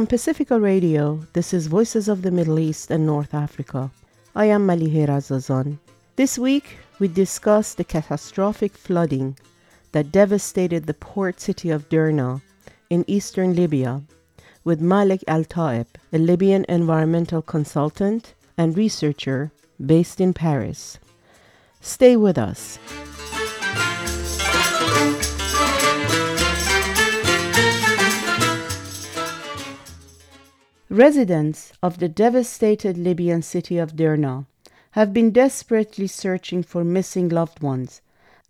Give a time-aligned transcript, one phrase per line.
[0.00, 3.90] From Pacifica Radio, this is Voices of the Middle East and North Africa.
[4.34, 5.76] I am Malihe Razazan.
[6.16, 9.36] This week, we discuss the catastrophic flooding
[9.92, 12.40] that devastated the port city of Derna
[12.88, 14.00] in eastern Libya
[14.64, 19.52] with Malik Al Taeb, a Libyan environmental consultant and researcher
[19.84, 20.98] based in Paris.
[21.82, 22.78] Stay with us.
[30.92, 34.46] Residents of the devastated Libyan city of Derna
[34.90, 38.02] have been desperately searching for missing loved ones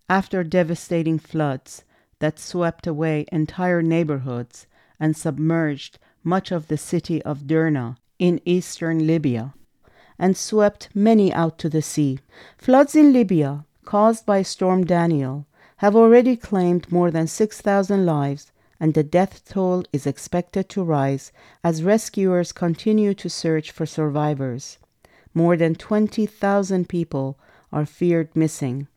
[0.09, 1.83] after devastating floods
[2.17, 4.65] that swept away entire neighborhoods
[4.99, 9.53] and submerged much of the city of Derna in eastern Libya
[10.17, 12.17] and swept many out to the sea.
[12.57, 15.45] Floods in Libya, caused by Storm Daniel,
[15.77, 18.50] have already claimed more than 6,000 lives,
[18.81, 21.31] and the death toll is expected to rise
[21.63, 24.79] as rescuers continue to search for survivors.
[25.35, 27.37] More than 20,000 people
[27.71, 28.87] are feared missing.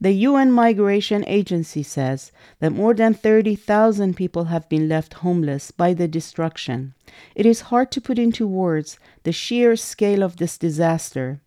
[0.00, 5.92] The UN Migration Agency says that more than 30,000 people have been left homeless by
[5.92, 6.94] the destruction.
[7.36, 11.40] It is hard to put into words the sheer scale of this disaster.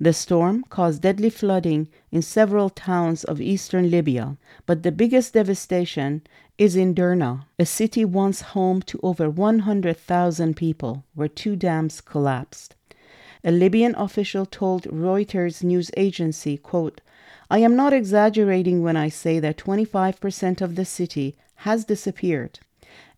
[0.00, 6.22] The storm caused deadly flooding in several towns of eastern Libya, but the biggest devastation
[6.56, 12.76] is in Derna, a city once home to over 100,000 people, where two dams collapsed.
[13.42, 17.00] A Libyan official told Reuters news agency, quote,
[17.50, 22.60] I am not exaggerating when I say that 25% of the city has disappeared.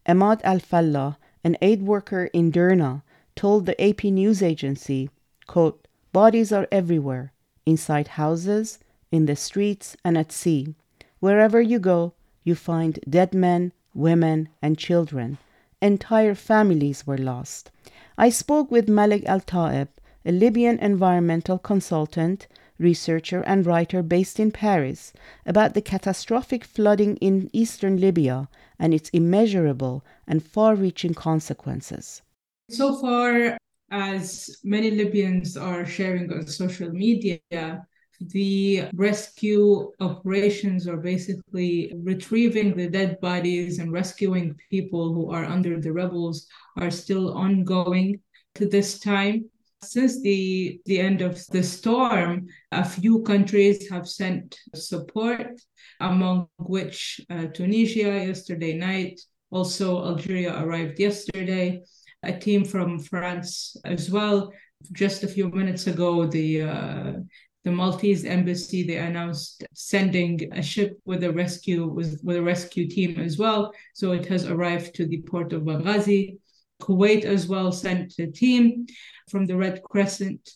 [0.07, 3.03] Ahmad Al Fallah, an aid worker in Derna,
[3.37, 5.11] told the AP news agency,
[5.47, 7.33] quote, Bodies are everywhere,
[7.65, 8.79] inside houses,
[9.13, 10.75] in the streets, and at sea.
[11.21, 15.39] Wherever you go, you find dead men, women, and children.
[15.81, 17.71] Entire families were lost.
[18.19, 19.89] I spoke with Malik Al Taeb,
[20.25, 22.47] a Libyan environmental consultant
[22.81, 25.13] researcher and writer based in Paris,
[25.47, 32.23] about the catastrophic flooding in eastern Libya and its immeasurable and far reaching consequences.
[32.71, 33.59] So far,
[33.91, 37.41] as many Libyans are sharing on social media,
[38.21, 45.81] the rescue operations are basically retrieving the dead bodies and rescuing people who are under
[45.81, 46.47] the rebels
[46.77, 48.21] are still ongoing
[48.55, 49.49] to this time.
[49.83, 55.59] Since the, the end of the storm, a few countries have sent support,
[56.01, 59.19] among which uh, Tunisia yesterday night,
[59.51, 61.81] also Algeria arrived yesterday,
[62.23, 64.53] a team from France as well.
[64.93, 67.13] Just a few minutes ago, the uh,
[67.65, 72.89] the Maltese embassy they announced sending a ship with a rescue with, with a rescue
[72.89, 73.73] team as well.
[73.95, 76.39] So it has arrived to the port of Benghazi.
[76.81, 78.87] Kuwait as well sent a team
[79.29, 80.49] from the Red Crescent.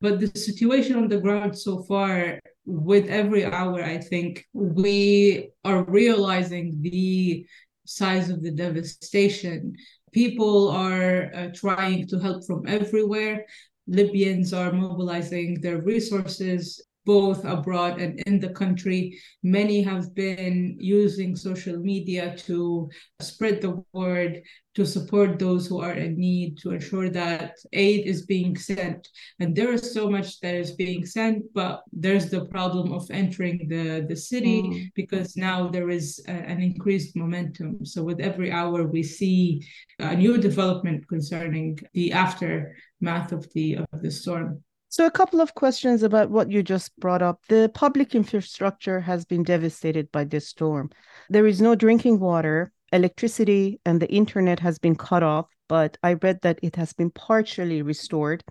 [0.00, 5.82] But the situation on the ground so far, with every hour, I think we are
[5.84, 7.46] realizing the
[7.86, 9.74] size of the devastation.
[10.14, 13.44] People are uh, trying to help from everywhere.
[13.88, 19.18] Libyans are mobilizing their resources both abroad and in the country.
[19.42, 22.88] Many have been using social media to
[23.20, 24.42] spread the word,
[24.74, 29.06] to support those who are in need, to ensure that aid is being sent.
[29.38, 33.68] And there is so much that is being sent, but there's the problem of entering
[33.68, 34.90] the, the city mm.
[34.94, 37.84] because now there is a, an increased momentum.
[37.86, 39.64] So with every hour, we see
[39.98, 44.62] a new development concerning the aftermath of the of the storm.
[44.94, 47.40] So, a couple of questions about what you just brought up.
[47.48, 50.90] The public infrastructure has been devastated by this storm.
[51.28, 56.12] There is no drinking water, electricity, and the internet has been cut off, but I
[56.12, 58.44] read that it has been partially restored.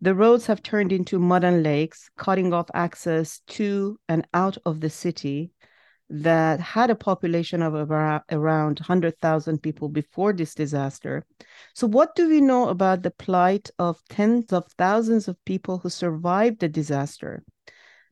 [0.00, 4.80] The roads have turned into mud and lakes, cutting off access to and out of
[4.80, 5.52] the city
[6.10, 11.24] that had a population of around 100,000 people before this disaster.
[11.74, 15.88] So, what do we know about the plight of tens of thousands of people who
[15.88, 17.44] survived the disaster,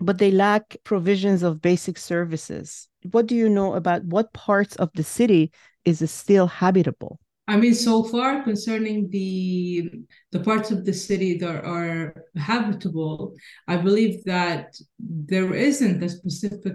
[0.01, 2.89] but they lack provisions of basic services?
[3.11, 5.51] What do you know about what parts of the city
[5.85, 7.19] is still habitable?
[7.49, 9.91] I mean, so far concerning the
[10.33, 13.35] the parts of the city that are habitable,
[13.67, 16.75] I believe that there isn't a specific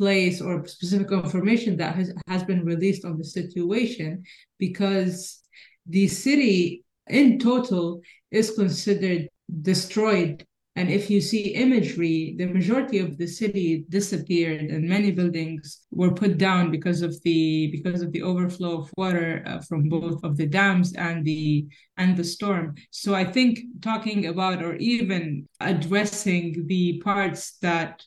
[0.00, 4.10] place or specific information that has, has been released on the situation
[4.58, 5.40] because
[5.86, 8.00] the city in total
[8.30, 9.28] is considered
[9.62, 10.44] destroyed
[10.76, 16.14] And if you see imagery, the majority of the city disappeared, and many buildings were
[16.14, 20.36] put down because of the because of the overflow of water uh, from both of
[20.36, 22.66] the dams and the and the storm.
[22.90, 28.06] So I think talking about or even addressing the parts that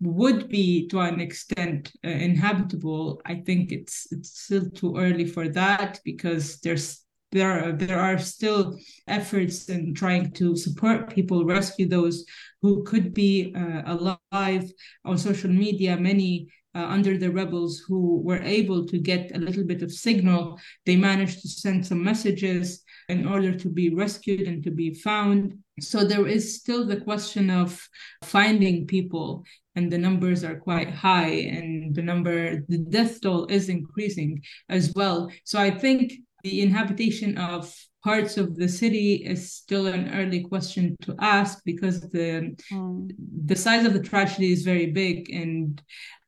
[0.00, 5.48] would be to an extent uh, inhabitable i think it's it's still too early for
[5.48, 11.86] that because there's there are, there are still efforts in trying to support people rescue
[11.86, 12.24] those
[12.62, 14.72] who could be uh, alive
[15.04, 15.96] on social media.
[15.96, 20.58] Many uh, under the rebels who were able to get a little bit of signal
[20.86, 25.54] they managed to send some messages in order to be rescued and to be found
[25.80, 27.88] so there is still the question of
[28.24, 29.44] finding people
[29.76, 34.92] and the numbers are quite high and the number the death toll is increasing as
[34.94, 36.12] well so i think
[36.44, 42.00] the inhabitation of parts of the city is still an early question to ask because
[42.00, 43.10] the mm.
[43.46, 45.82] the size of the tragedy is very big and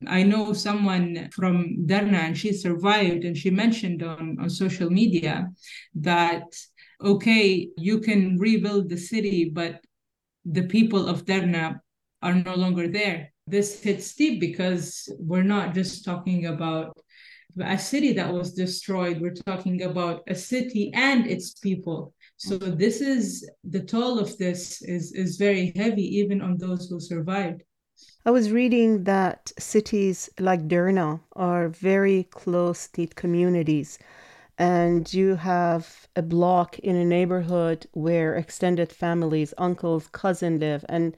[0.06, 5.49] i know someone from derna and she survived and she mentioned on, on social media
[5.94, 6.44] that
[7.02, 9.81] okay you can rebuild the city but
[10.44, 11.81] the people of derna
[12.23, 16.97] are no longer there this hits deep because we're not just talking about
[17.61, 19.20] a city that was destroyed.
[19.20, 22.14] We're talking about a city and its people.
[22.37, 27.00] So this is the toll of this is is very heavy even on those who
[27.00, 27.62] survived.
[28.25, 33.99] I was reading that cities like Derna are very close knit communities.
[34.60, 40.84] And you have a block in a neighborhood where extended families, uncles, cousins live.
[40.86, 41.16] And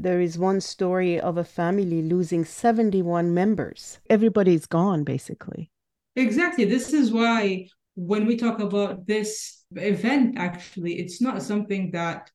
[0.00, 4.00] there is one story of a family losing 71 members.
[4.10, 5.70] Everybody's gone, basically.
[6.16, 6.64] Exactly.
[6.64, 12.28] This is why when we talk about this event, actually, it's not something that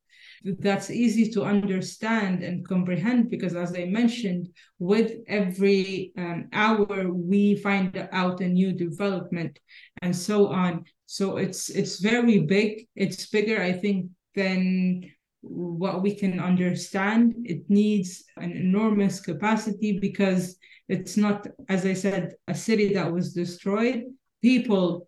[0.60, 4.48] that's easy to understand and comprehend because as i mentioned
[4.80, 9.60] with every um, hour we find out a new development
[10.02, 15.04] and so on so it's it's very big it's bigger i think than
[15.46, 17.36] what we can understand.
[17.44, 20.58] It needs an enormous capacity because
[20.90, 24.04] it's not, as I said, a city that was destroyed.
[24.42, 25.08] People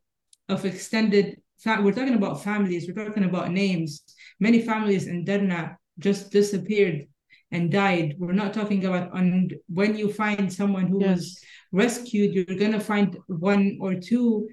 [0.50, 4.04] of extended, we're talking about families, we're talking about names.
[4.40, 7.08] Many families in Derna just disappeared
[7.52, 8.16] and died.
[8.18, 11.18] We're not talking about and when you find someone who yes.
[11.18, 14.48] was rescued, you're gonna find one or two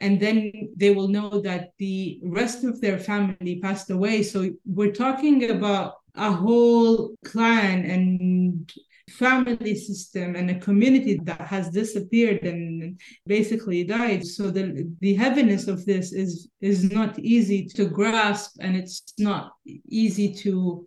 [0.00, 4.22] and then they will know that the rest of their family passed away.
[4.22, 8.72] So we're talking about a whole clan and
[9.10, 15.68] family system and a community that has disappeared and basically died so the the heaviness
[15.68, 19.52] of this is is not easy to grasp and it's not
[19.88, 20.84] easy to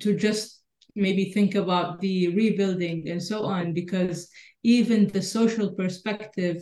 [0.00, 0.62] to just
[0.96, 4.28] maybe think about the rebuilding and so on because
[4.62, 6.60] even the social perspective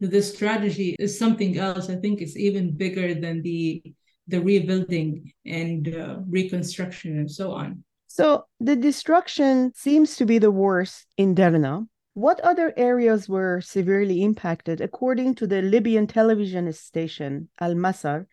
[0.00, 1.90] the strategy is something else.
[1.90, 3.82] I think it's even bigger than the
[4.28, 7.82] the rebuilding and uh, reconstruction and so on.
[8.08, 11.86] So the destruction seems to be the worst in Derna.
[12.14, 14.80] What other areas were severely impacted?
[14.80, 18.26] According to the Libyan television station Al Masar,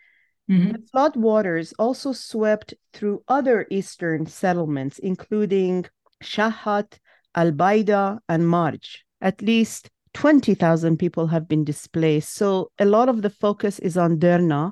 [0.49, 0.71] mm-hmm.
[0.71, 5.85] the flood waters also swept through other eastern settlements, including
[6.23, 6.97] Shahat,
[7.35, 9.05] Al Baida, and Marj.
[9.21, 12.33] At least 20,000 people have been displaced.
[12.33, 14.71] So a lot of the focus is on Derna,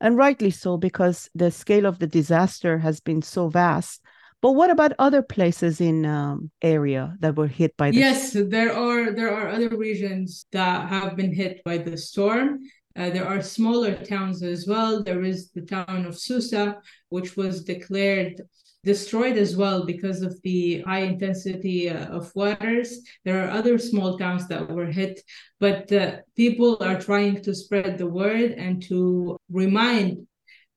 [0.00, 4.00] and rightly so, because the scale of the disaster has been so vast.
[4.40, 7.98] But what about other places in um, area that were hit by this?
[7.98, 12.60] Yes, there are there are other regions that have been hit by the storm.
[12.94, 15.02] Uh, there are smaller towns as well.
[15.02, 16.78] There is the town of Susa,
[17.10, 18.40] which was declared
[18.84, 23.00] destroyed as well because of the high intensity uh, of waters.
[23.24, 25.20] There are other small towns that were hit,
[25.58, 30.26] but uh, people are trying to spread the word and to remind,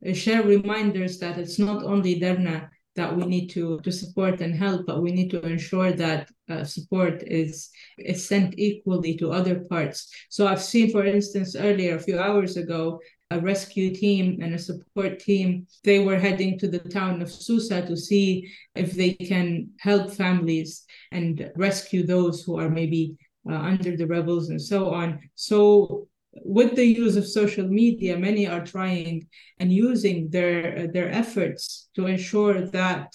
[0.05, 4.53] uh, share reminders that it's not only Derna that we need to, to support and
[4.55, 9.63] help, but we need to ensure that uh, support is, is sent equally to other
[9.69, 10.11] parts.
[10.29, 12.99] So I've seen, for instance, earlier, a few hours ago,
[13.31, 15.65] a rescue team and a support team.
[15.85, 20.83] They were heading to the town of Susa to see if they can help families
[21.13, 23.15] and rescue those who are maybe
[23.49, 25.19] uh, under the rebels and so on.
[25.35, 26.09] So
[26.43, 29.27] with the use of social media, many are trying
[29.59, 33.13] and using their their efforts to ensure that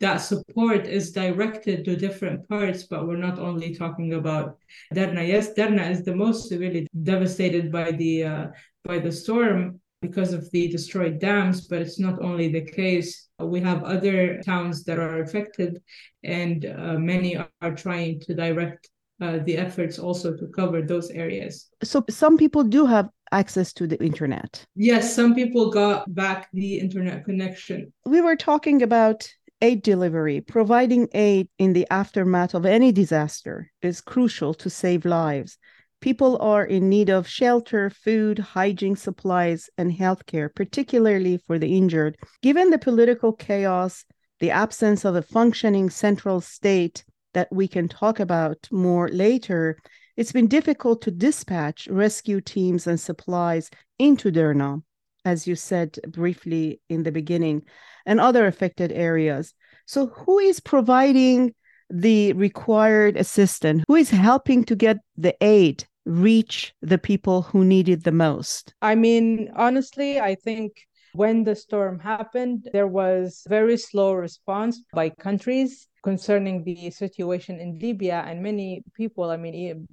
[0.00, 4.58] that support is directed to different parts, but we're not only talking about
[4.92, 5.26] Derna.
[5.26, 8.46] Yes, Derna is the most severely devastated by the uh,
[8.84, 13.28] by the storm, because of the destroyed dams, but it's not only the case.
[13.38, 15.80] We have other towns that are affected,
[16.24, 18.90] and uh, many are trying to direct
[19.22, 21.68] uh, the efforts also to cover those areas.
[21.82, 24.64] So some people do have access to the internet.
[24.74, 27.92] Yes, some people got back the internet connection.
[28.04, 29.28] We were talking about
[29.60, 30.40] aid delivery.
[30.40, 35.56] Providing aid in the aftermath of any disaster is crucial to save lives.
[36.00, 42.16] People are in need of shelter, food, hygiene supplies, and healthcare, particularly for the injured.
[42.42, 44.04] Given the political chaos,
[44.40, 49.78] the absence of a functioning central state that we can talk about more later,
[50.16, 54.82] it's been difficult to dispatch rescue teams and supplies into Derna,
[55.24, 57.62] as you said briefly in the beginning,
[58.06, 59.54] and other affected areas.
[59.86, 61.54] So, who is providing
[61.88, 63.84] the required assistance?
[63.88, 68.74] Who is helping to get the aid reach the people who need it the most?
[68.82, 75.10] I mean, honestly, I think when the storm happened, there was very slow response by
[75.10, 79.86] countries concerning the situation in Libya and many people, I mean,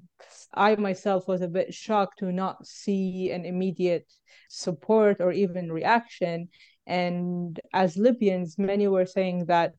[0.54, 4.08] I myself was a bit shocked to not see an immediate
[4.50, 6.50] support or even reaction.
[6.88, 9.74] And as Libyans, many were saying that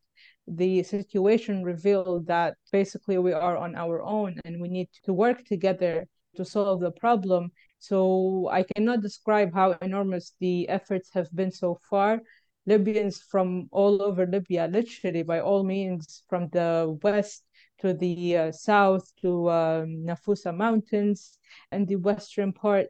[0.47, 5.45] the situation revealed that basically we are on our own and we need to work
[5.45, 6.07] together
[6.37, 7.51] to solve the problem.
[7.81, 12.21] So I cannot describe how enormous the efforts have been so far.
[12.67, 17.43] Libyans from all over Libya, literally by all means, from the west
[17.81, 21.39] to the uh, south to um, Nafusa Mountains
[21.73, 22.89] and the western part,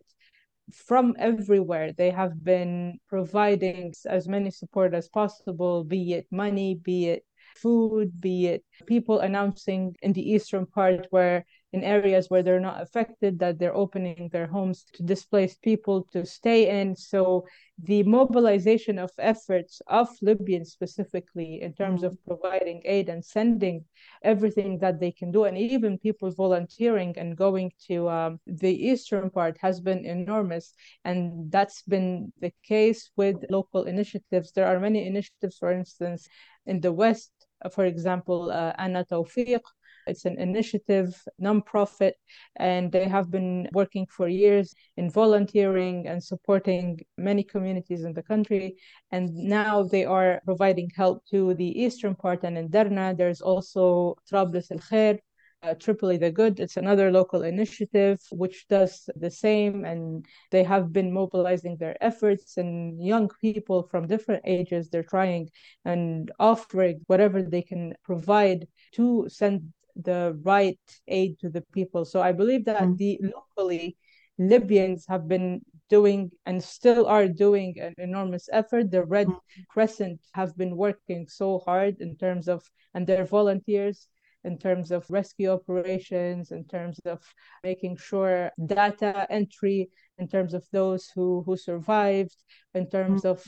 [0.75, 7.09] from everywhere, they have been providing as many support as possible, be it money, be
[7.09, 7.25] it
[7.57, 12.83] food, be it people announcing in the eastern part where in areas where they're not
[12.83, 16.97] affected that they're opening their homes to displaced people to stay in.
[16.97, 17.47] So
[17.83, 23.85] the mobilization of efforts of libyans specifically in terms of providing aid and sending
[24.23, 29.31] everything that they can do and even people volunteering and going to um, the eastern
[29.31, 30.75] part has been enormous.
[31.05, 34.53] And that's been the case with local initiatives.
[34.53, 36.29] There are many initiatives for instance
[36.67, 37.31] in the west
[37.73, 39.61] for example uh, Ana Tawfiq
[40.11, 41.09] it's an initiative,
[41.41, 42.13] nonprofit,
[42.57, 48.23] and they have been working for years in volunteering and supporting many communities in the
[48.23, 48.77] country.
[49.11, 53.17] And now they are providing help to the eastern part and in Derna.
[53.17, 55.19] There's also Trablus El Khair,
[55.63, 56.61] uh, Tripoli the Good.
[56.61, 62.57] It's another local initiative which does the same, and they have been mobilizing their efforts.
[62.57, 65.51] And young people from different ages, they're trying
[65.85, 69.73] and offering whatever they can provide to send
[70.05, 70.79] the right
[71.09, 72.05] aid to the people.
[72.05, 72.97] So I believe that mm.
[72.97, 73.97] the locally
[74.39, 78.91] Libyans have been doing and still are doing an enormous effort.
[78.91, 79.39] The Red mm.
[79.69, 82.63] Crescent have been working so hard in terms of
[82.95, 84.09] and their volunteers
[84.45, 87.21] in terms of rescue operations, in terms of
[87.63, 92.37] making sure data entry, in terms of those who who survived,
[92.75, 93.31] in terms mm.
[93.31, 93.45] of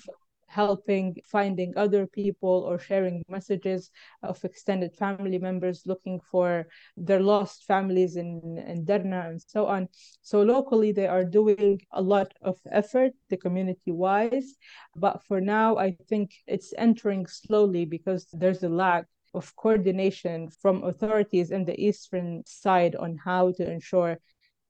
[0.52, 3.90] helping finding other people or sharing messages
[4.22, 6.66] of extended family members looking for
[6.96, 9.88] their lost families in, in Derna and so on.
[10.20, 14.56] So locally, they are doing a lot of effort, the community wise.
[14.94, 20.84] But for now, I think it's entering slowly because there's a lack of coordination from
[20.84, 24.18] authorities in the eastern side on how to ensure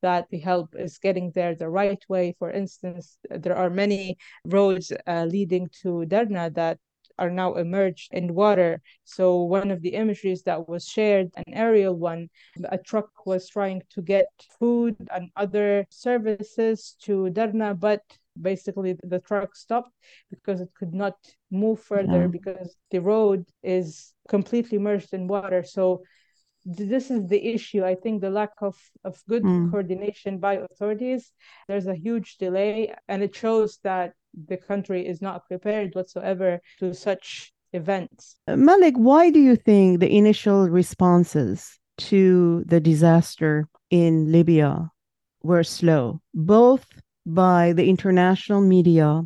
[0.03, 2.35] that the help is getting there the right way.
[2.39, 6.79] For instance, there are many roads uh, leading to Derna that
[7.19, 8.81] are now emerged in water.
[9.05, 12.29] So one of the imageries that was shared, an aerial one,
[12.65, 14.27] a truck was trying to get
[14.59, 18.03] food and other services to Derna, but
[18.41, 19.93] basically the truck stopped
[20.31, 21.17] because it could not
[21.51, 22.27] move further yeah.
[22.27, 25.63] because the road is completely immersed in water.
[25.63, 26.03] So
[26.65, 27.85] this is the issue.
[27.85, 29.71] I think the lack of, of good mm.
[29.71, 31.33] coordination by authorities
[31.69, 34.13] there's a huge delay and it shows that
[34.47, 38.37] the country is not prepared whatsoever to such events.
[38.47, 44.91] Uh, malik why do you think the initial responses to the disaster in libya
[45.43, 46.87] were slow both
[47.25, 49.23] by the international media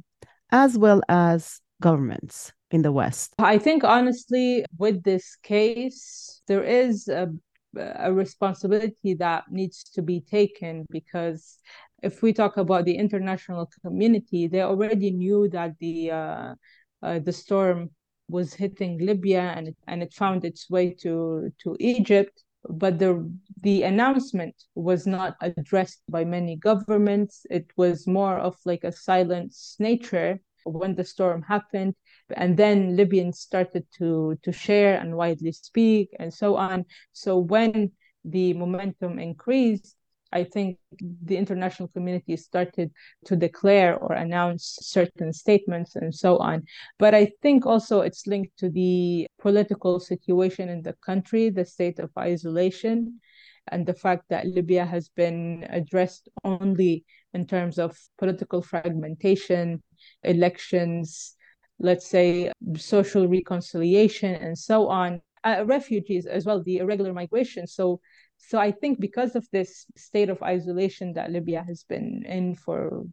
[0.52, 3.34] as well as governments in the West?
[3.38, 7.28] I think honestly, with this case, there is a,
[7.76, 11.58] a responsibility that needs to be taken because
[12.02, 16.54] if we talk about the international community, they already knew that the uh,
[17.02, 17.90] uh, the storm
[18.28, 23.30] was hitting Libya and it, and it found its way to to Egypt but the
[23.62, 27.46] the announcement was not addressed by many governments.
[27.50, 31.94] It was more of like a silent nature when the storm happened
[32.34, 37.90] and then libyans started to to share and widely speak and so on so when
[38.24, 39.96] the momentum increased
[40.32, 40.78] I think
[41.22, 42.90] the international community started
[43.26, 46.64] to declare or announce certain statements and so on.
[46.98, 52.00] But I think also it's linked to the political situation in the country, the state
[52.00, 53.20] of isolation,
[53.68, 59.82] and the fact that Libya has been addressed only in terms of political fragmentation,
[60.22, 61.35] elections,
[61.78, 65.20] let's say social reconciliation, and so on.
[65.44, 67.66] Uh, refugees as well, the irregular migration.
[67.66, 68.00] So
[68.38, 73.04] so I think because of this state of isolation that Libya has been in for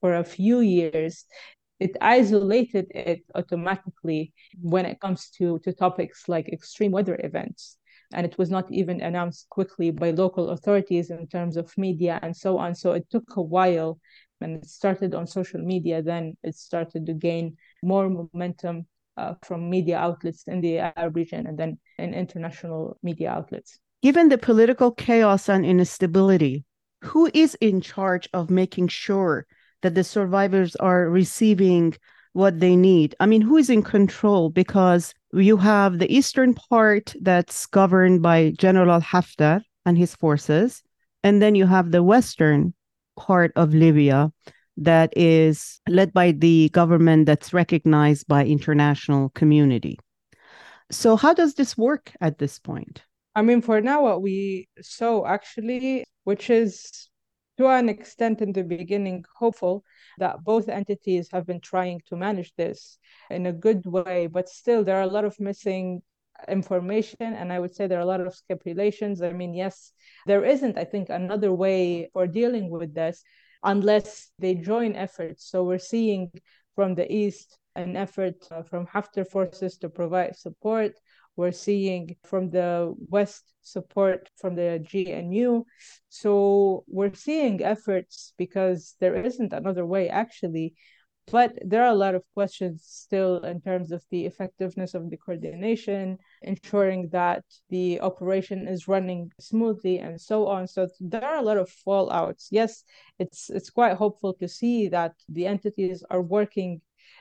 [0.00, 1.24] for a few years,
[1.80, 7.78] it isolated it automatically when it comes to, to topics like extreme weather events.
[8.12, 12.36] And it was not even announced quickly by local authorities in terms of media and
[12.36, 12.74] so on.
[12.74, 13.98] So it took a while
[14.40, 16.02] and it started on social media.
[16.02, 21.46] Then it started to gain more momentum uh, from media outlets in the Arab region
[21.46, 23.78] and then in international media outlets.
[24.02, 26.64] Given the political chaos and instability,
[27.02, 29.46] who is in charge of making sure
[29.82, 31.94] that the survivors are receiving
[32.32, 33.14] what they need?
[33.18, 34.50] I mean, who is in control?
[34.50, 40.82] Because you have the eastern part that's governed by General Haftar and his forces,
[41.22, 42.74] and then you have the western
[43.16, 44.32] part of Libya
[44.76, 49.98] that is led by the government that's recognized by international community.
[50.90, 53.02] So how does this work at this point?
[53.34, 57.08] I mean, for now, what we saw actually, which is
[57.58, 59.82] to an extent in the beginning hopeful
[60.18, 62.98] that both entities have been trying to manage this
[63.30, 66.02] in a good way, but still there are a lot of missing
[66.48, 69.92] information and i would say there are a lot of speculations i mean yes
[70.26, 73.22] there isn't i think another way for dealing with this
[73.62, 76.30] unless they join efforts so we're seeing
[76.74, 80.92] from the east an effort uh, from Haftar forces to provide support
[81.36, 85.64] we're seeing from the West support from the GNU.
[86.08, 90.74] So we're seeing efforts because there isn't another way actually.
[91.30, 95.16] But there are a lot of questions still in terms of the effectiveness of the
[95.16, 100.68] coordination, ensuring that the operation is running smoothly and so on.
[100.68, 102.46] So there are a lot of fallouts.
[102.50, 102.84] Yes,
[103.18, 106.80] it's it's quite hopeful to see that the entities are working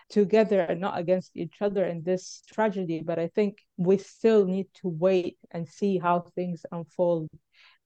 [0.09, 3.01] together and not against each other in this tragedy.
[3.03, 7.29] But I think we still need to wait and see how things unfold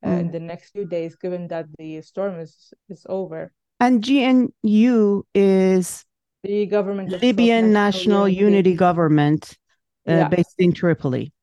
[0.04, 0.20] uh, mm.
[0.20, 3.54] in the next few days, given that the storm is is over.
[3.80, 6.04] And GNU is
[6.44, 9.58] the government Libyan National, Unity, Unity Government
[10.08, 10.28] uh, yeah.
[10.28, 11.34] based in Tripoli.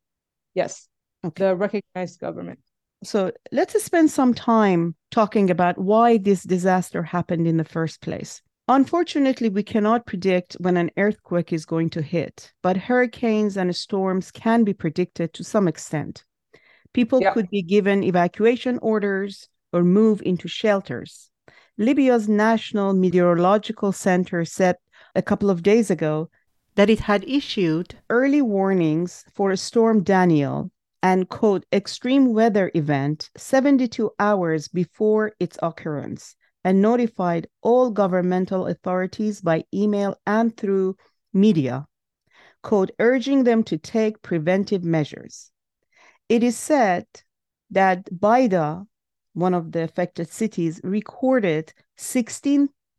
[0.55, 0.89] Yes,
[1.25, 1.45] okay.
[1.45, 2.61] the recognized government.
[3.05, 8.41] So let's spend some time talking about why this disaster happened in the first place.
[8.69, 14.33] Unfortunately, we cannot predict when an earthquake is going to hit, but hurricanes and storms
[14.33, 16.25] can be predicted to some extent.
[16.93, 17.33] People yeah.
[17.33, 21.31] could be given evacuation orders or move into shelters.
[21.79, 24.77] Libya's National Meteorological Center said
[25.17, 26.31] a couple of days ago
[26.77, 30.71] that it had issued early warnings for a storm Daniel
[31.03, 39.41] and quote extreme weather event 72 hours before its occurrence and notified all governmental authorities
[39.41, 40.97] by email and through
[41.33, 41.87] media,
[42.63, 45.53] quote, urging them to take preventive measures.
[46.29, 47.07] It is said
[47.71, 48.85] that Baida,
[49.33, 51.73] one of the affected cities, recorded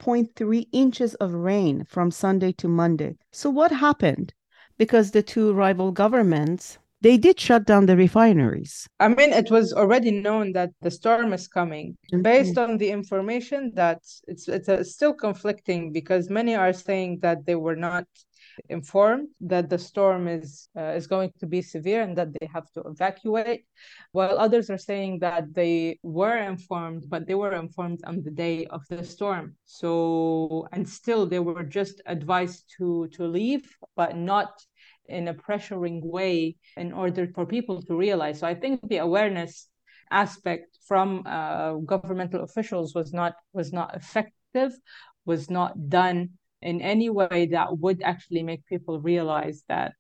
[0.02, 3.16] 16.3 inches of rain from Sunday to Monday.
[3.32, 4.34] So, what happened?
[4.78, 8.88] Because the two rival governments they did shut down the refineries.
[9.00, 11.96] I mean, it was already known that the storm is coming.
[12.12, 12.24] Mm-hmm.
[12.24, 17.46] Based on the information that it's it's uh, still conflicting because many are saying that
[17.46, 18.06] they were not
[18.70, 22.70] informed that the storm is uh, is going to be severe and that they have
[22.72, 23.66] to evacuate
[24.12, 28.66] while others are saying that they were informed but they were informed on the day
[28.68, 33.66] of the storm so and still they were just advised to to leave
[33.96, 34.52] but not
[35.08, 38.40] in a pressuring way in order for people to realize.
[38.40, 39.68] So I think the awareness
[40.12, 44.74] aspect from uh, governmental officials was not was not effective,
[45.26, 49.94] was not done in any way that would actually make people realize that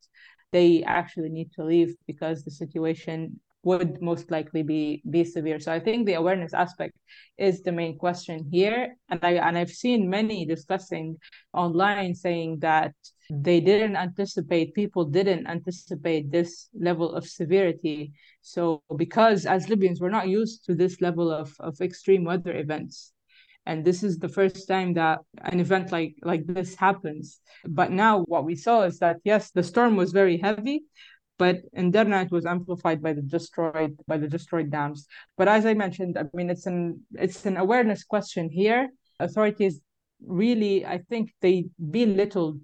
[0.51, 5.59] they actually need to leave because the situation would most likely be be severe.
[5.59, 6.95] So I think the awareness aspect
[7.37, 11.17] is the main question here, and I and I've seen many discussing
[11.53, 12.93] online saying that
[13.29, 18.13] they didn't anticipate, people didn't anticipate this level of severity.
[18.41, 23.11] So, because as Libyans, we're not used to this level of, of extreme weather events.
[23.67, 27.41] And this is the first time that an event like, like this happens.
[27.65, 30.85] But now what we saw is that, yes, the storm was very heavy,
[31.37, 35.05] but in Derna it was amplified by the destroyed by the destroyed dams.
[35.37, 38.87] But as I mentioned, I mean it's an it's an awareness question here.
[39.19, 39.81] Authorities
[40.25, 42.61] really, I think they belittled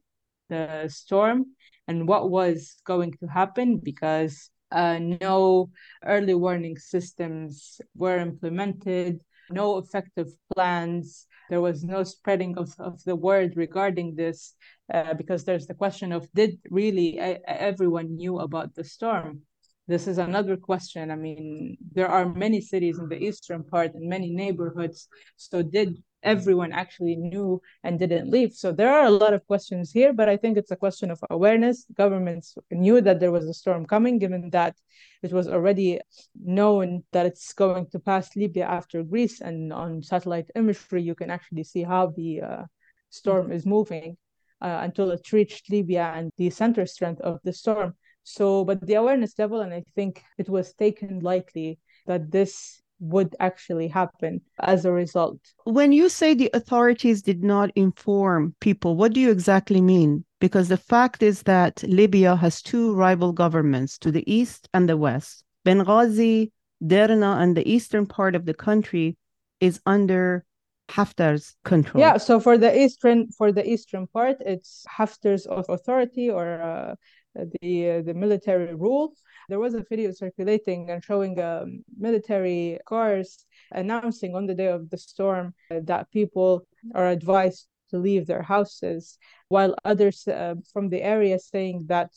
[0.50, 1.48] the storm
[1.88, 5.70] and what was going to happen because uh, no
[6.06, 9.22] early warning systems were implemented,
[9.54, 11.28] no effective plans.
[11.50, 14.54] There was no spreading of, of the word regarding this
[14.94, 19.42] uh, because there's the question of did really everyone knew about the storm?
[19.88, 21.12] This is another question.
[21.12, 25.10] I mean, there are many cities in the eastern part and many neighborhoods.
[25.36, 28.54] So did everyone actually knew and didn't leave.
[28.54, 31.20] So there are a lot of questions here, but I think it's a question of
[31.30, 31.86] awareness.
[31.96, 34.76] Governments knew that there was a storm coming, given that
[35.22, 36.00] it was already
[36.44, 39.42] known that it's going to pass Libya after Greece.
[39.42, 42.64] And on satellite imagery, you can actually see how the uh,
[43.10, 44.18] storm is moving
[44.62, 47.96] uh, until it reached Libya and the center strength of the storm.
[48.24, 53.36] So, but the awareness level, and I think it was taken lightly that this would
[53.40, 55.40] actually happen as a result.
[55.66, 60.24] When you say the authorities did not inform people, what do you exactly mean?
[60.40, 64.98] Because the fact is that Libya has two rival governments to the east and the
[64.98, 65.44] west.
[65.66, 66.52] Benghazi,
[66.86, 69.18] Derna, and the eastern part of the country
[69.60, 70.46] is under
[70.90, 72.02] Haftar's control.
[72.02, 76.96] Yeah, so for the eastern for the eastern part, it's Haftar's authority or uh,
[77.36, 79.14] the the military rule.
[79.50, 84.90] There was a video circulating and showing um, military cars announcing on the day of
[84.90, 86.66] the storm that people
[86.96, 89.18] are advised to leave their houses,
[89.50, 92.12] while others uh, from the area saying that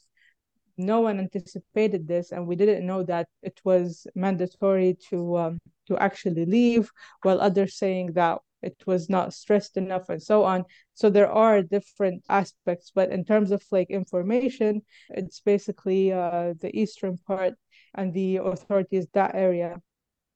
[0.79, 5.96] no one anticipated this and we didn't know that it was mandatory to um, to
[5.98, 6.90] actually leave
[7.22, 10.64] while others saying that it was not stressed enough and so on.
[10.95, 16.71] So there are different aspects but in terms of like information it's basically uh, the
[16.73, 17.55] eastern part
[17.95, 19.81] and the authorities that area.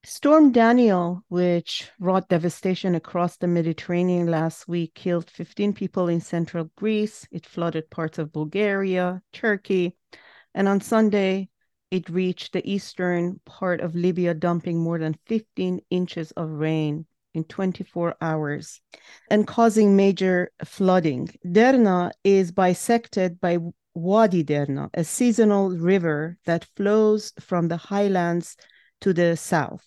[0.02, 6.70] Storm Daniel, which wrought devastation across the Mediterranean last week, killed 15 people in central
[6.74, 7.28] Greece.
[7.30, 9.98] It flooded parts of Bulgaria, Turkey,
[10.54, 11.50] and on Sunday,
[11.90, 17.44] it reached the eastern part of Libya, dumping more than 15 inches of rain in
[17.44, 18.80] 24 hours
[19.30, 21.28] and causing major flooding.
[21.44, 23.58] Derna is bisected by
[23.94, 28.56] Wadi Derna, a seasonal river that flows from the highlands
[29.00, 29.86] to the south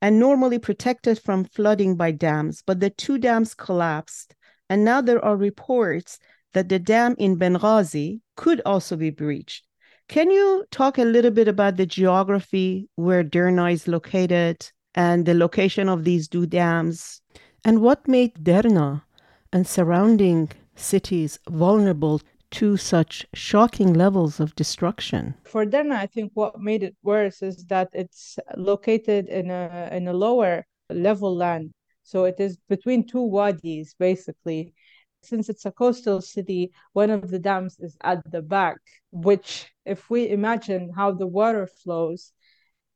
[0.00, 2.62] and normally protected from flooding by dams.
[2.66, 4.34] But the two dams collapsed,
[4.68, 6.18] and now there are reports
[6.52, 9.64] that the dam in Benghazi could also be breached.
[10.08, 15.34] Can you talk a little bit about the geography where Derna is located and the
[15.34, 17.20] location of these two dams,
[17.64, 19.02] and what made Derna
[19.52, 25.34] and surrounding cities vulnerable to such shocking levels of destruction?
[25.44, 30.06] For Derna, I think what made it worse is that it's located in a in
[30.08, 31.72] a lower level land.
[32.02, 34.74] So it is between two wadis, basically.
[35.22, 38.76] Since it's a coastal city, one of the dams is at the back,
[39.10, 42.32] which, if we imagine how the water flows,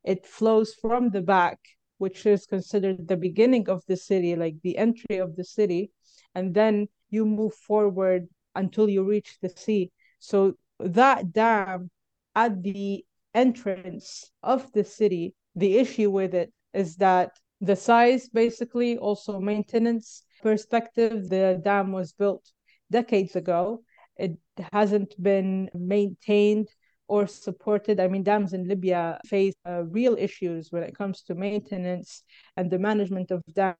[0.05, 1.59] it flows from the back
[1.99, 5.91] which is considered the beginning of the city, like the entry of the city,
[6.35, 9.91] and then you move forward until you reach the sea.
[10.19, 11.91] So that dam
[12.35, 18.99] at the entrance of the city, the issue with it is that the size, basically,
[18.99, 22.53] also maintenance perspective, the dam was built
[22.91, 23.83] decades ago.
[24.17, 24.37] It
[24.73, 26.69] hasn't been maintained
[27.09, 28.01] or supported.
[28.01, 32.23] I mean, dams in Libya face uh, real issues when it comes to maintenance,
[32.57, 33.77] and the management of dams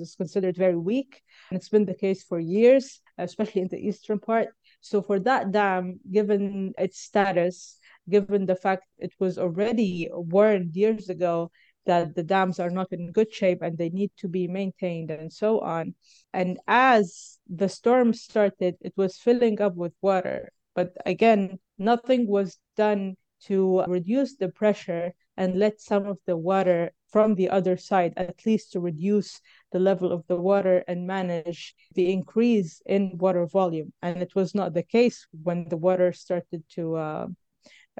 [0.00, 1.22] is considered very weak.
[1.50, 4.48] And it's been the case for years, especially in the eastern part.
[4.80, 11.08] So, for that dam, given its status, given the fact it was already warned years
[11.08, 11.50] ago
[11.86, 15.32] that the dams are not in good shape and they need to be maintained and
[15.32, 15.94] so on.
[16.32, 20.52] And as the storm started, it was filling up with water.
[20.74, 26.92] But again, nothing was done to reduce the pressure and let some of the water
[27.08, 29.40] from the other side, at least to reduce
[29.72, 33.92] the level of the water and manage the increase in water volume.
[34.02, 37.26] And it was not the case when the water started to uh,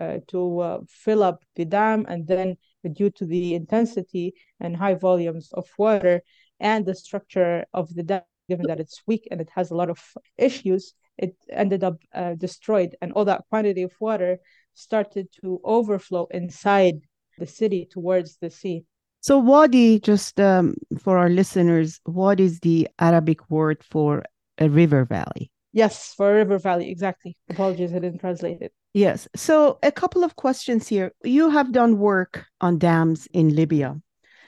[0.00, 2.56] uh, to uh, fill up the dam, and then
[2.92, 6.22] due to the intensity and high volumes of water
[6.58, 9.90] and the structure of the dam, given that it's weak and it has a lot
[9.90, 10.00] of
[10.38, 14.38] issues, it ended up uh, destroyed, and all that quantity of water
[14.74, 17.00] started to overflow inside
[17.38, 18.84] the city towards the sea.
[19.20, 24.24] So, Wadi, just um, for our listeners, what is the Arabic word for
[24.58, 25.50] a river valley?
[25.72, 27.36] Yes, for a river valley, exactly.
[27.50, 28.72] Apologies, I didn't translate it.
[28.94, 29.28] Yes.
[29.36, 31.12] So, a couple of questions here.
[31.22, 34.00] You have done work on dams in Libya.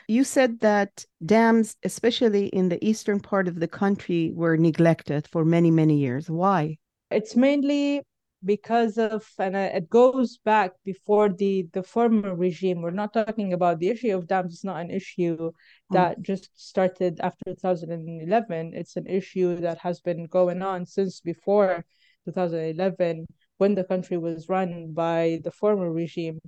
[0.09, 5.45] You said that dams, especially in the eastern part of the country, were neglected for
[5.45, 6.31] many, many years.
[6.31, 6.79] Why?
[7.11, 8.03] It's mainly
[8.45, 13.79] because of and it goes back before the the former regime we're not talking about
[13.79, 15.53] the issue of dams it's not an issue mm.
[15.91, 16.23] that mm.
[16.23, 21.85] just started after 2011 it's an issue that has been going on since before
[22.25, 23.27] 2011
[23.59, 26.41] when the country was run by the former regime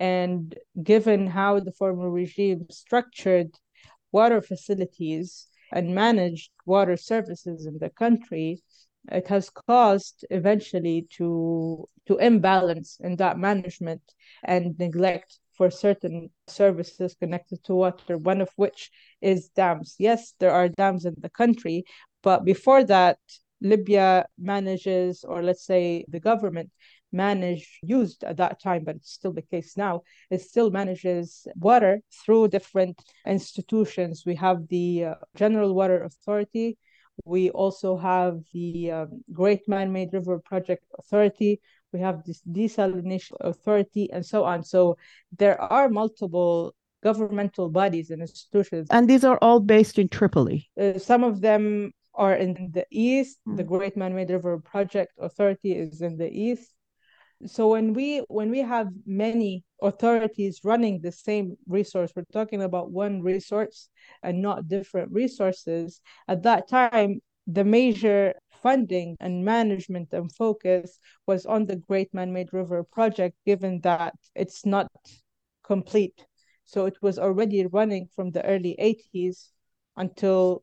[0.00, 3.54] and given how the former regime structured
[4.10, 8.60] water facilities and managed water services in the country
[9.12, 14.02] it has caused eventually to to imbalance in that management
[14.44, 19.94] and neglect for certain services connected to water one of which is dams.
[19.98, 21.84] Yes there are dams in the country
[22.22, 23.18] but before that
[23.60, 26.70] libya manages or let's say the government
[27.12, 32.00] managed used at that time but it's still the case now it still manages water
[32.24, 36.76] through different institutions we have the uh, general water authority
[37.24, 41.60] we also have the um, Great Man-Made River Project Authority.
[41.92, 44.62] We have this Desalination Authority and so on.
[44.62, 44.96] So
[45.36, 48.88] there are multiple governmental bodies and institutions.
[48.90, 50.70] And these are all based in Tripoli.
[50.80, 53.38] Uh, some of them are in the east.
[53.48, 53.56] Mm.
[53.56, 56.72] The Great Man-Made River Project Authority is in the east
[57.46, 62.90] so when we when we have many authorities running the same resource we're talking about
[62.90, 63.88] one resource
[64.22, 71.46] and not different resources at that time the major funding and management and focus was
[71.46, 74.88] on the great man-made river project given that it's not
[75.64, 76.26] complete.
[76.64, 79.50] So it was already running from the early 80s
[79.96, 80.62] until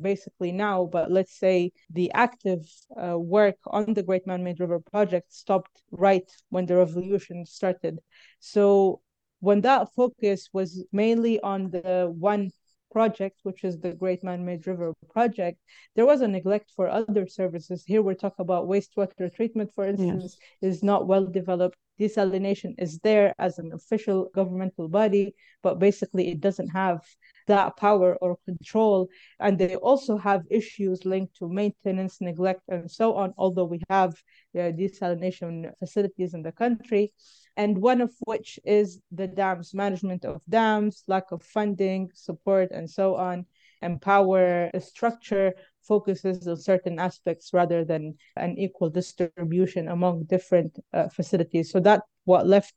[0.00, 2.60] basically now, but let's say the active
[3.02, 7.98] uh, work on the Great Man-Made River project stopped right when the revolution started.
[8.40, 9.00] So
[9.40, 12.50] when that focus was mainly on the one
[12.90, 15.58] project, which is the Great Man-Made River project,
[15.94, 17.84] there was a neglect for other services.
[17.86, 20.74] Here we're talking about wastewater treatment, for instance, yes.
[20.74, 21.76] is not well developed.
[22.00, 27.00] Desalination is there as an official governmental body, but basically it doesn't have
[27.46, 29.08] that power or control.
[29.40, 34.12] And they also have issues linked to maintenance, neglect, and so on, although we have
[34.54, 37.12] uh, desalination facilities in the country.
[37.56, 42.88] And one of which is the dams, management of dams, lack of funding, support, and
[42.88, 43.46] so on.
[43.82, 51.08] And power structure focuses on certain aspects rather than an equal distribution among different uh,
[51.08, 51.70] facilities.
[51.70, 52.74] So that what left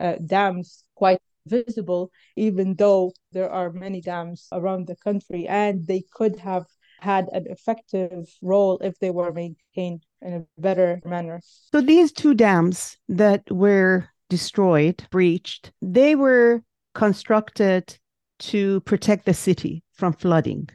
[0.00, 6.04] uh, dams quite visible, even though there are many dams around the country, and they
[6.12, 6.66] could have
[7.00, 11.40] had an effective role if they were maintained in a better manner.
[11.72, 16.62] So these two dams that were destroyed, breached, they were
[16.94, 17.98] constructed
[18.38, 20.68] to protect the city from flooding.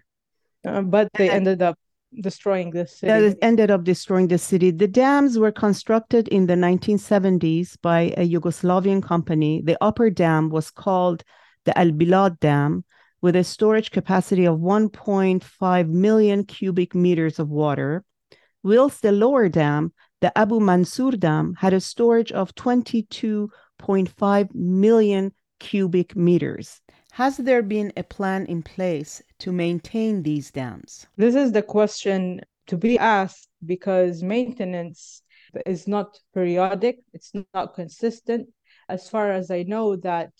[0.63, 1.77] Uh, but they ended up
[2.19, 3.07] destroying the city.
[3.07, 4.71] That ended up destroying the city.
[4.71, 9.61] The dams were constructed in the 1970s by a Yugoslavian company.
[9.61, 11.23] The upper dam was called
[11.65, 12.83] the Al Bilad Dam
[13.21, 18.03] with a storage capacity of 1.5 million cubic meters of water,
[18.63, 26.15] whilst the lower dam, the Abu Mansur Dam, had a storage of 22.5 million cubic
[26.15, 26.81] meters.
[27.11, 31.07] Has there been a plan in place to maintain these dams?
[31.17, 35.23] This is the question to be asked because maintenance
[35.65, 38.47] is not periodic, it's not consistent.
[38.87, 40.31] As far as I know, that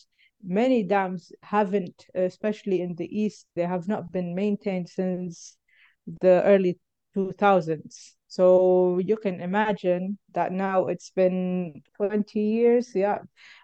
[0.44, 5.58] many dams haven't, especially in the east, they have not been maintained since
[6.22, 6.80] the early
[7.16, 8.16] 2000s.
[8.28, 13.20] So you can imagine that now it's been 20 years, yeah,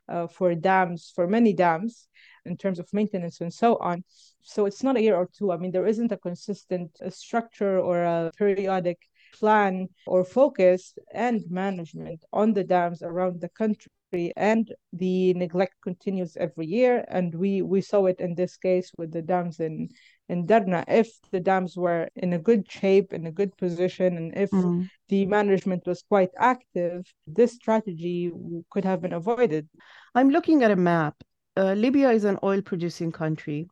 [0.10, 2.08] uh, for dams, for many dams
[2.46, 4.04] in terms of maintenance and so on.
[4.42, 5.52] So it's not a year or two.
[5.52, 9.00] I mean, there isn't a consistent uh, structure or a periodic
[9.34, 14.32] plan or focus and management on the dams around the country.
[14.38, 17.04] And the neglect continues every year.
[17.10, 19.90] And we we saw it in this case with the dams in
[20.30, 24.38] in Derna if the dams were in a good shape in a good position and
[24.38, 24.90] if mm.
[25.10, 28.32] the management was quite active this strategy
[28.70, 29.68] could have been avoided.
[30.16, 31.16] I'm looking at a map.
[31.56, 33.68] Uh, Libya is an oil producing country,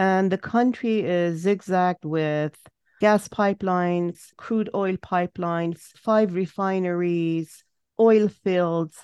[0.00, 2.56] and the country is zigzagged with
[3.02, 7.62] gas pipelines, crude oil pipelines, five refineries,
[8.00, 8.96] oil fields.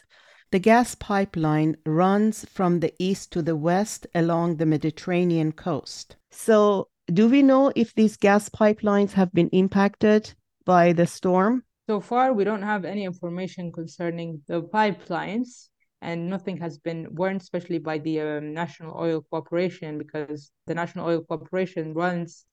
[0.52, 6.16] The gas pipeline runs from the east to the west along the Mediterranean coast.
[6.30, 10.32] So, do we know if these gas pipelines have been impacted
[10.64, 11.64] by the storm?
[11.90, 15.68] So far, we don't have any information concerning the pipelines,
[16.06, 21.08] and nothing has been warned, especially by the um, National Oil Corporation, because the National
[21.08, 22.46] Oil Corporation runs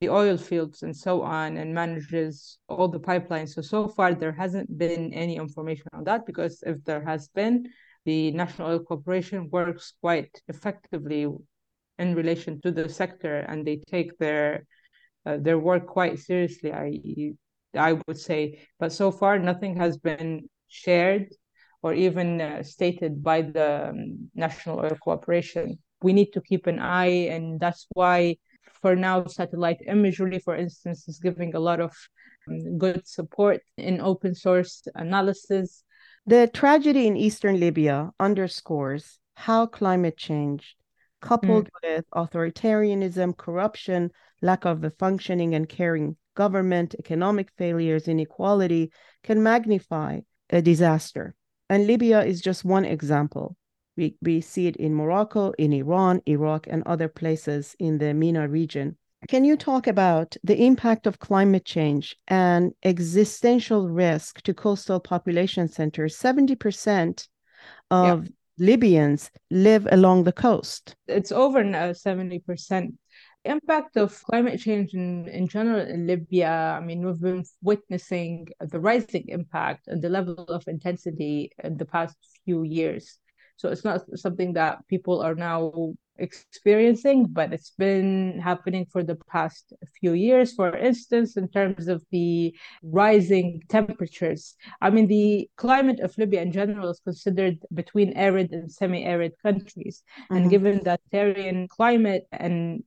[0.00, 3.50] the oil fields and so on and manages all the pipelines.
[3.54, 7.68] So, so far, there hasn't been any information on that because if there has been,
[8.04, 11.26] the National Oil Corporation works quite effectively
[11.98, 14.64] in relation to the sector and they take their
[15.26, 16.72] uh, their work quite seriously.
[16.72, 16.88] I
[17.74, 21.34] I would say, but so far nothing has been shared
[21.82, 25.78] or even uh, stated by the um, National Oil Corporation.
[26.02, 28.36] We need to keep an eye, and that's why,
[28.80, 31.92] for now, satellite imagery, for instance, is giving a lot of
[32.48, 35.84] um, good support in open source analysis.
[36.26, 40.76] The tragedy in eastern Libya underscores how climate change,
[41.20, 41.96] coupled mm.
[41.96, 44.10] with authoritarianism, corruption,
[44.42, 51.34] lack of a functioning and caring government, economic failures, inequality can magnify a disaster.
[51.70, 53.56] And Libya is just one example.
[53.96, 58.48] We, we see it in Morocco, in Iran, Iraq, and other places in the MENA
[58.48, 58.96] region.
[59.28, 65.68] Can you talk about the impact of climate change and existential risk to coastal population
[65.68, 66.16] centers?
[66.16, 67.28] 70%
[67.90, 68.30] of yeah.
[68.58, 70.96] Libyans live along the coast.
[71.06, 72.94] It's over now 70%
[73.44, 78.80] impact of climate change in, in general in Libya, I mean, we've been witnessing the
[78.80, 83.18] rising impact and the level of intensity in the past few years.
[83.56, 89.16] So it's not something that people are now experiencing, but it's been happening for the
[89.30, 90.52] past few years.
[90.52, 96.52] For instance, in terms of the rising temperatures, I mean, the climate of Libya in
[96.52, 100.02] general is considered between arid and semi arid countries.
[100.24, 100.36] Mm-hmm.
[100.36, 102.82] And given that Syrian climate and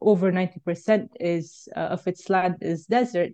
[0.00, 3.32] over 90% is uh, of its land is desert,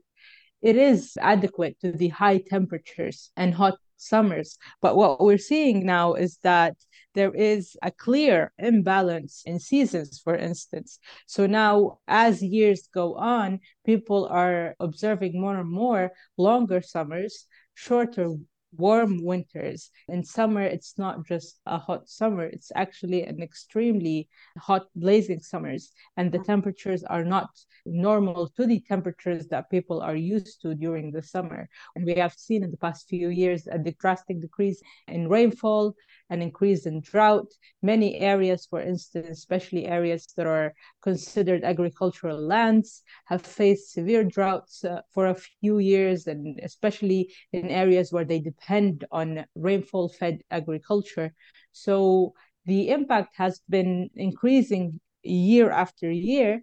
[0.62, 4.58] it is adequate to the high temperatures and hot summers.
[4.82, 6.76] But what we're seeing now is that
[7.14, 10.98] there is a clear imbalance in seasons, for instance.
[11.26, 18.36] So now, as years go on, people are observing more and more longer summers, shorter
[18.76, 19.90] warm winters.
[20.08, 24.28] In summer, it's not just a hot summer, it's actually an extremely
[24.58, 25.92] hot, blazing summers.
[26.16, 27.50] And the temperatures are not
[27.86, 31.68] normal to the temperatures that people are used to during the summer.
[31.96, 35.94] And we have seen in the past few years a drastic decrease in rainfall,
[36.30, 37.52] an increase in drought.
[37.82, 44.84] Many areas, for instance, especially areas that are considered agricultural lands, have faced severe droughts
[44.84, 50.40] uh, for a few years, and especially in areas where they depend on rainfall fed
[50.50, 51.34] agriculture.
[51.72, 56.62] So the impact has been increasing year after year.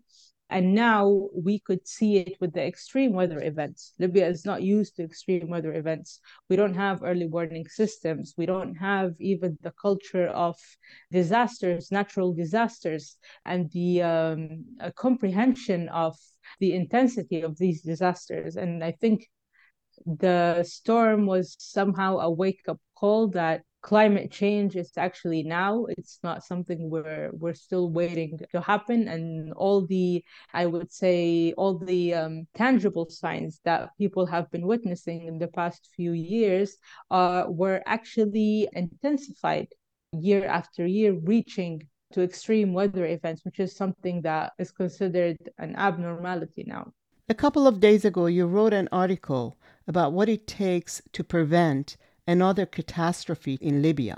[0.49, 3.93] And now we could see it with the extreme weather events.
[3.99, 6.21] Libya is not used to extreme weather events.
[6.49, 8.33] We don't have early warning systems.
[8.37, 10.55] We don't have even the culture of
[11.11, 16.15] disasters, natural disasters, and the um, comprehension of
[16.59, 18.55] the intensity of these disasters.
[18.55, 19.27] And I think
[20.05, 25.85] the storm was somehow a wake up call that climate change is actually now.
[25.97, 29.07] It's not something we're we're still waiting to happen.
[29.07, 30.23] And all the
[30.61, 35.51] i would say all the um, tangible signs that people have been witnessing in the
[35.59, 36.69] past few years
[37.17, 39.69] uh, were actually intensified
[40.11, 41.75] year after year reaching
[42.13, 46.83] to extreme weather events which is something that is considered an abnormality now.
[47.29, 51.95] A couple of days ago you wrote an article about what it takes to prevent
[52.27, 54.17] another catastrophe in Libya.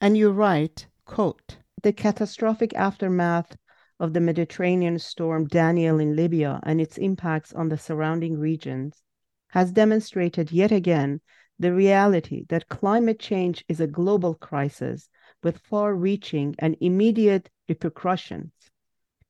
[0.00, 3.56] And you write, quote, the catastrophic aftermath
[4.00, 9.02] of the Mediterranean storm Daniel in Libya and its impacts on the surrounding regions
[9.48, 11.20] has demonstrated yet again
[11.58, 15.08] the reality that climate change is a global crisis
[15.42, 18.52] with far reaching and immediate repercussions.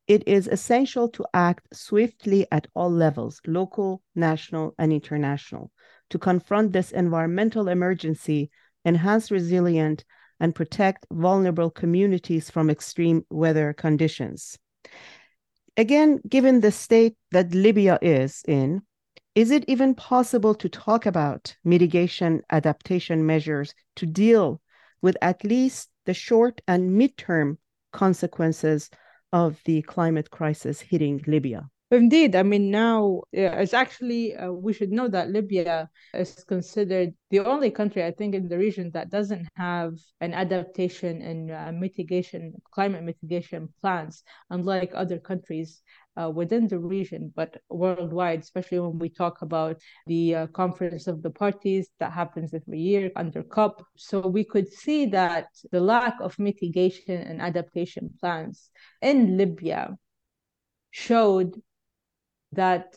[0.06, 5.70] It is essential to act swiftly at all levels local, national, and international
[6.12, 8.50] to confront this environmental emergency,
[8.84, 10.04] enhance resilience,
[10.38, 14.58] and protect vulnerable communities from extreme weather conditions.
[15.74, 18.82] Again, given the state that Libya is in,
[19.34, 24.60] is it even possible to talk about mitigation adaptation measures to deal
[25.00, 27.56] with at least the short and midterm
[27.90, 28.90] consequences
[29.32, 31.70] of the climate crisis hitting Libya?
[31.92, 37.40] Indeed, I mean, now it's actually, uh, we should know that Libya is considered the
[37.40, 42.54] only country, I think, in the region that doesn't have an adaptation and uh, mitigation,
[42.70, 45.82] climate mitigation plans, unlike other countries
[46.16, 49.76] uh, within the region, but worldwide, especially when we talk about
[50.06, 53.84] the uh, Conference of the Parties that happens every year under COP.
[53.98, 58.70] So we could see that the lack of mitigation and adaptation plans
[59.02, 59.98] in Libya
[60.90, 61.60] showed
[62.52, 62.96] that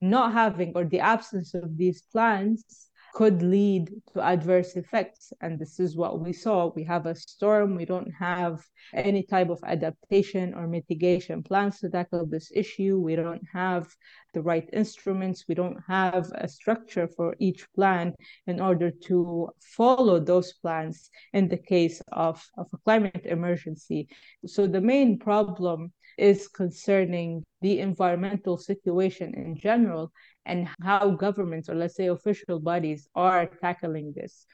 [0.00, 5.32] not having or the absence of these plans could lead to adverse effects.
[5.40, 6.72] And this is what we saw.
[6.74, 8.60] We have a storm, we don't have
[8.92, 12.98] any type of adaptation or mitigation plans to tackle this issue.
[12.98, 13.86] We don't have
[14.34, 18.14] the right instruments, we don't have a structure for each plan
[18.48, 24.08] in order to follow those plans in the case of, of a climate emergency.
[24.44, 30.12] So the main problem is concerning the environmental situation in general
[30.46, 34.46] and how governments or let's say official bodies are tackling this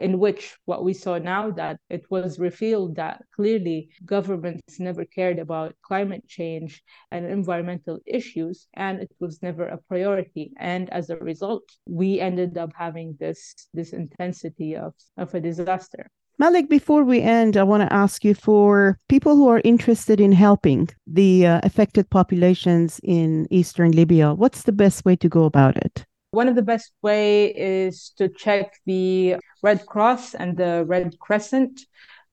[0.00, 5.38] in which what we saw now that it was revealed that clearly governments never cared
[5.38, 10.52] about climate change and environmental issues and it was never a priority.
[10.58, 16.10] And as a result we ended up having this this intensity of, of a disaster
[16.38, 20.32] Malak, before we end, I want to ask you for people who are interested in
[20.32, 25.78] helping the uh, affected populations in eastern Libya, what's the best way to go about
[25.78, 26.04] it?
[26.32, 31.80] One of the best way is to check the Red Cross and the Red Crescent.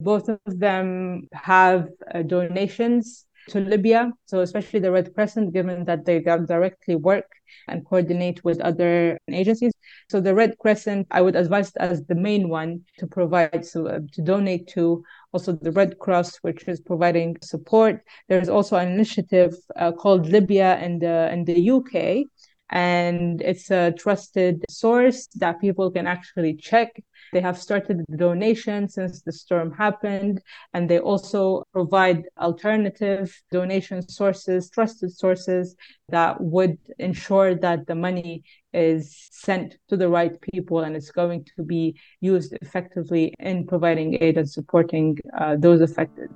[0.01, 4.11] Both of them have uh, donations to Libya.
[4.25, 7.25] So especially the Red Crescent, given that they directly work
[7.67, 9.73] and coordinate with other agencies.
[10.09, 13.99] So the Red Crescent, I would advise as the main one to provide, so uh,
[14.13, 15.03] to donate to.
[15.31, 18.01] Also the Red Cross, which is providing support.
[18.29, 22.25] There's also an initiative uh, called Libya in the in the UK,
[22.69, 27.03] and it's a trusted source that people can actually check
[27.33, 30.41] they have started the donation since the storm happened,
[30.73, 35.75] and they also provide alternative donation sources, trusted sources
[36.09, 41.45] that would ensure that the money is sent to the right people and it's going
[41.55, 46.29] to be used effectively in providing aid and supporting uh, those affected.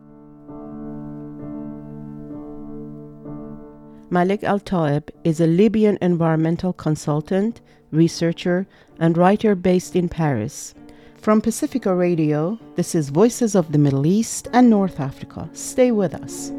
[4.10, 7.60] Malak Altaeb is a Libyan environmental consultant,
[7.92, 8.66] researcher,
[9.00, 10.74] and writer based in Paris.
[11.22, 15.50] From Pacifica Radio, this is Voices of the Middle East and North Africa.
[15.52, 16.52] Stay with us.